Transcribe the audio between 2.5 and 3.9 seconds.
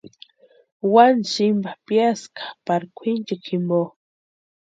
pari kwʼinchikwa jimpo.